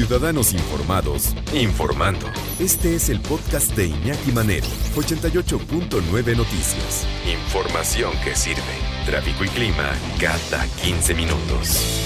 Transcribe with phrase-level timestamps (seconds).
[0.00, 2.26] Ciudadanos informados, informando.
[2.58, 7.06] Este es el podcast de Iñaki Manero, 88.9 Noticias.
[7.30, 8.62] Información que sirve.
[9.04, 12.00] Tráfico y clima cada 15 minutos.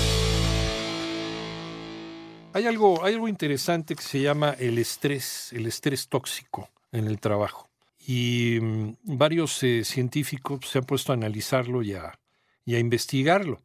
[2.52, 7.20] Hay algo, hay algo interesante que se llama el estrés, el estrés tóxico en el
[7.20, 7.68] trabajo.
[8.04, 12.18] Y mm, varios eh, científicos se han puesto a analizarlo y a,
[12.64, 13.62] y a investigarlo.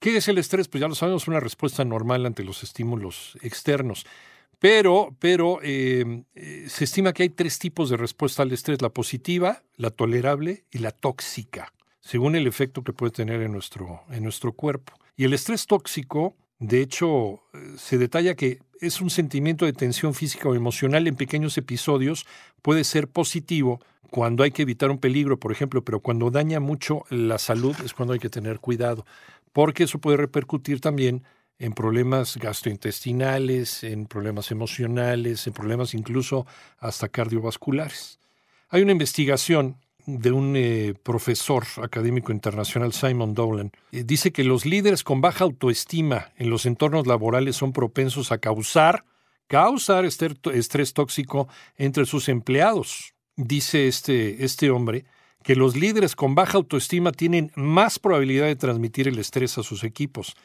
[0.00, 0.68] ¿Qué es el estrés?
[0.68, 4.06] Pues ya lo sabemos, una respuesta normal ante los estímulos externos.
[4.60, 8.90] Pero, pero eh, eh, se estima que hay tres tipos de respuesta al estrés, la
[8.90, 14.22] positiva, la tolerable y la tóxica, según el efecto que puede tener en nuestro, en
[14.22, 14.94] nuestro cuerpo.
[15.16, 20.14] Y el estrés tóxico, de hecho, eh, se detalla que es un sentimiento de tensión
[20.14, 22.24] física o emocional en pequeños episodios,
[22.62, 27.04] puede ser positivo cuando hay que evitar un peligro, por ejemplo, pero cuando daña mucho
[27.10, 29.04] la salud es cuando hay que tener cuidado
[29.52, 31.24] porque eso puede repercutir también
[31.58, 36.46] en problemas gastrointestinales, en problemas emocionales, en problemas incluso
[36.78, 38.20] hasta cardiovasculares.
[38.68, 39.76] Hay una investigación
[40.06, 45.44] de un eh, profesor académico internacional, Simon Dolan, eh, dice que los líderes con baja
[45.44, 49.04] autoestima en los entornos laborales son propensos a causar,
[49.48, 53.14] causar estrés tóxico entre sus empleados.
[53.36, 55.04] Dice este, este hombre
[55.42, 59.84] que los líderes con baja autoestima tienen más probabilidad de transmitir el estrés a sus
[59.84, 60.36] equipos.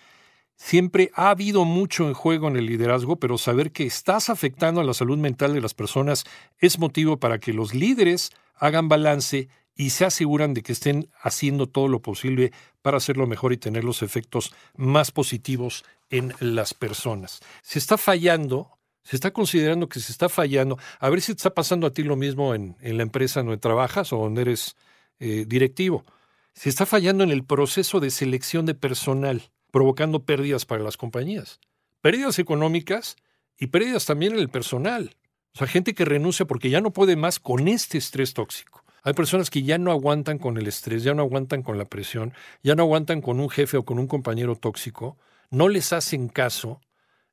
[0.56, 4.84] Siempre ha habido mucho en juego en el liderazgo, pero saber que estás afectando a
[4.84, 6.26] la salud mental de las personas
[6.60, 11.68] es motivo para que los líderes hagan balance y se aseguran de que estén haciendo
[11.68, 12.52] todo lo posible
[12.82, 17.40] para hacerlo mejor y tener los efectos más positivos en las personas.
[17.64, 20.78] Se está fallando, se está considerando que se está fallando.
[21.00, 23.58] A ver si te está pasando a ti lo mismo en, en la empresa donde
[23.58, 24.76] trabajas o donde eres
[25.20, 26.06] eh, directivo.
[26.54, 31.60] Se está fallando en el proceso de selección de personal, provocando pérdidas para las compañías.
[32.02, 33.16] Pérdidas económicas
[33.58, 35.16] y pérdidas también en el personal.
[35.54, 38.84] O sea, gente que renuncia porque ya no puede más con este estrés tóxico.
[39.04, 42.34] Hay personas que ya no aguantan con el estrés, ya no aguantan con la presión,
[42.64, 45.18] ya no aguantan con un jefe o con un compañero tóxico,
[45.50, 46.80] no les hacen caso,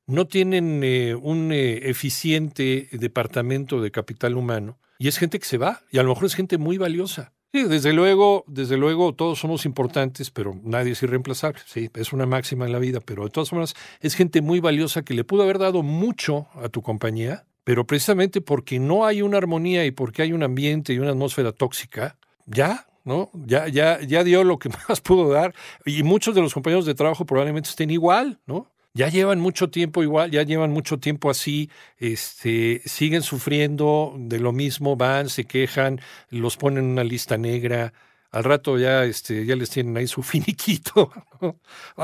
[0.07, 5.57] no tienen eh, un eh, eficiente departamento de capital humano y es gente que se
[5.57, 7.33] va y a lo mejor es gente muy valiosa.
[7.53, 11.59] Sí, desde luego, desde luego todos somos importantes, pero nadie es irreemplazable.
[11.65, 15.01] Sí, es una máxima en la vida, pero de todas formas es gente muy valiosa
[15.01, 19.37] que le pudo haber dado mucho a tu compañía, pero precisamente porque no hay una
[19.37, 23.29] armonía y porque hay un ambiente y una atmósfera tóxica, ya, ¿no?
[23.33, 25.53] Ya, ya, ya dio lo que más pudo dar
[25.85, 28.71] y muchos de los compañeros de trabajo probablemente estén igual, ¿no?
[28.93, 34.51] Ya llevan mucho tiempo igual, ya llevan mucho tiempo así, este, siguen sufriendo de lo
[34.51, 37.93] mismo, van, se quejan, los ponen en una lista negra,
[38.31, 41.11] al rato ya, este, ya les tienen ahí su finiquito.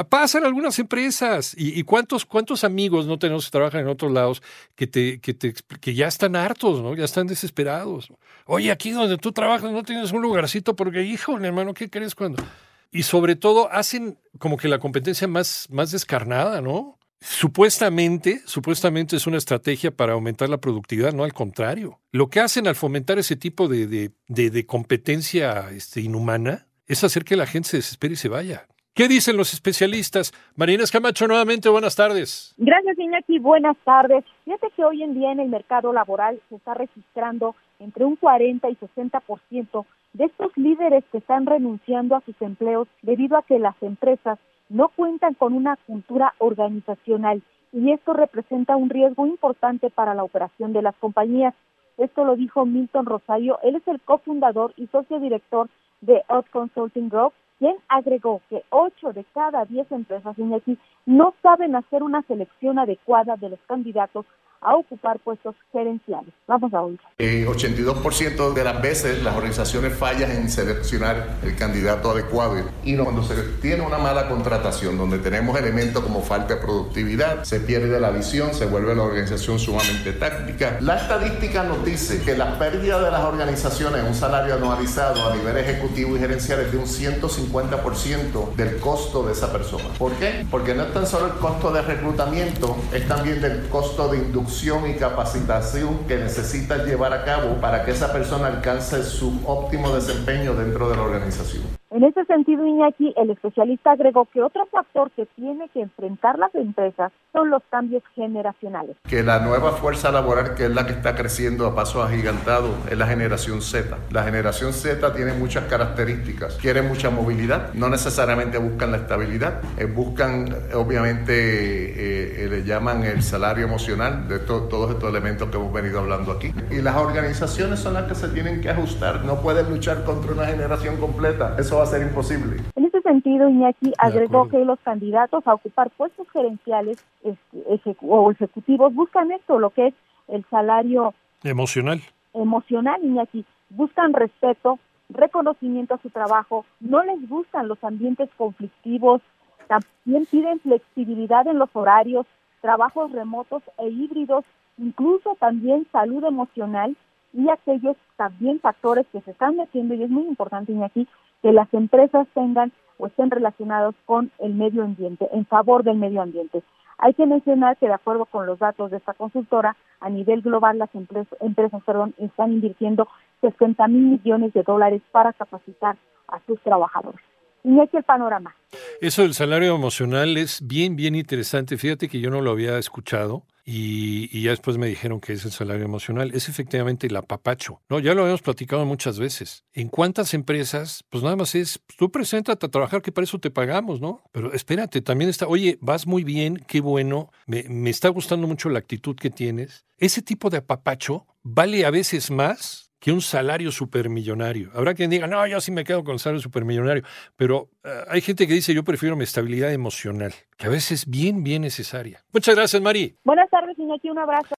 [0.10, 1.56] Pasan algunas empresas.
[1.58, 4.42] ¿Y, cuántos, cuántos amigos no tenemos que trabajan en otros lados
[4.76, 6.96] que, te, que, te, que ya están hartos, ¿no?
[6.96, 8.10] ya están desesperados?
[8.46, 12.44] Oye, aquí donde tú trabajas no tienes un lugarcito porque, hijo, hermano, ¿qué crees cuando?
[12.92, 16.98] Y sobre todo hacen como que la competencia más, más descarnada, ¿no?
[17.20, 22.00] Supuestamente, supuestamente es una estrategia para aumentar la productividad, no al contrario.
[22.12, 27.24] Lo que hacen al fomentar ese tipo de, de, de, competencia este, inhumana es hacer
[27.24, 28.68] que la gente se desespere y se vaya.
[28.94, 30.32] ¿Qué dicen los especialistas?
[30.56, 32.54] Marina Camacho, nuevamente, buenas tardes.
[32.58, 33.40] Gracias, Iñaki.
[33.40, 34.24] Buenas tardes.
[34.46, 38.70] Fíjate que hoy en día en el mercado laboral se está registrando entre un 40
[38.70, 43.76] y 60% de estos líderes que están renunciando a sus empleos debido a que las
[43.82, 44.40] empresas
[44.70, 47.42] no cuentan con una cultura organizacional
[47.72, 51.54] y esto representa un riesgo importante para la operación de las compañías.
[51.98, 55.70] Esto lo dijo Milton Rosario, él es el cofundador y socio director
[56.02, 61.34] de Out Consulting Group, quien agregó que 8 de cada 10 empresas en aquí no
[61.42, 64.26] saben hacer una selección adecuada de los candidatos
[64.62, 66.34] a ocupar puestos gerenciales.
[66.48, 67.00] Vamos a oír.
[67.18, 73.24] Eh, 82% de las veces las organizaciones fallan en seleccionar el candidato adecuado y cuando
[73.24, 78.10] se tiene una mala contratación donde tenemos elementos como falta de productividad, se pierde la
[78.10, 80.78] visión, se vuelve la organización sumamente táctica.
[80.82, 85.36] La estadística nos dice que la pérdida de las organizaciones en un salario anualizado a
[85.36, 89.86] nivel ejecutivo y gerencial es de un 150% del costo de esa persona.
[89.98, 90.46] ¿Por qué?
[90.50, 94.47] Porque no es tan solo el costo de reclutamiento, es también del costo de inducción
[94.88, 100.54] y capacitación que necesita llevar a cabo para que esa persona alcance su óptimo desempeño
[100.54, 101.64] dentro de la organización.
[101.98, 106.54] En ese sentido, Iñaki, el especialista agregó que otro factor que tiene que enfrentar las
[106.54, 108.98] empresas son los cambios generacionales.
[109.10, 112.96] Que la nueva fuerza laboral, que es la que está creciendo a paso agigantado, es
[112.96, 113.98] la generación Z.
[114.12, 116.58] La generación Z tiene muchas características.
[116.58, 123.06] Quieren mucha movilidad, no necesariamente buscan la estabilidad, eh, buscan, obviamente, eh, eh, le llaman
[123.06, 126.54] el salario emocional de to todos estos elementos que hemos venido hablando aquí.
[126.70, 129.26] Y las organizaciones son las que se tienen que ajustar.
[129.26, 131.56] No pueden luchar contra una generación completa.
[131.58, 132.62] Eso va ser imposible.
[132.76, 138.94] En ese sentido, Iñaki agregó que los candidatos a ocupar puestos gerenciales este, o ejecutivos
[138.94, 139.94] buscan esto, lo que es
[140.28, 141.14] el salario
[141.44, 142.02] emocional.
[142.34, 143.46] Emocional, Iñaki.
[143.70, 144.80] Buscan respeto,
[145.10, 149.22] reconocimiento a su trabajo, no les gustan los ambientes conflictivos,
[149.68, 152.26] también piden flexibilidad en los horarios,
[152.62, 154.46] trabajos remotos e híbridos,
[154.78, 156.96] incluso también salud emocional
[157.34, 161.08] y aquellos también factores que se están metiendo, y es muy importante, Iñaki,
[161.42, 166.22] que las empresas tengan o estén relacionados con el medio ambiente, en favor del medio
[166.22, 166.64] ambiente.
[166.98, 170.80] Hay que mencionar que de acuerdo con los datos de esta consultora, a nivel global
[170.80, 173.08] las empresas, empresas perdón, están invirtiendo
[173.42, 175.96] 60 mil millones de dólares para capacitar
[176.28, 177.22] a sus trabajadores.
[177.64, 178.56] Y es el panorama.
[179.02, 181.78] Eso del salario emocional es bien, bien interesante.
[181.78, 183.44] Fíjate que yo no lo había escuchado.
[183.70, 186.32] Y, ya después me dijeron que es el salario emocional.
[186.34, 187.82] Es efectivamente el apapacho.
[187.90, 189.66] No, ya lo habíamos platicado muchas veces.
[189.74, 191.04] ¿En cuántas empresas?
[191.10, 194.24] Pues nada más es, tú preséntate a trabajar, que para eso te pagamos, ¿no?
[194.32, 198.70] Pero espérate, también está, oye, vas muy bien, qué bueno, me, me está gustando mucho
[198.70, 199.86] la actitud que tienes.
[199.98, 204.72] Ese tipo de apapacho vale a veces más que un salario supermillonario.
[204.74, 207.04] Habrá quien diga, no, yo sí me quedo con salario supermillonario,
[207.36, 211.10] pero uh, hay gente que dice, yo prefiero mi estabilidad emocional, que a veces es
[211.10, 212.24] bien, bien necesaria.
[212.34, 213.16] Muchas gracias, Mari.
[213.24, 214.56] Buenas tardes, Iñaki, un abrazo.